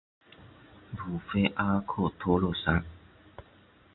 [0.97, 2.83] 鲁菲阿克托洛桑。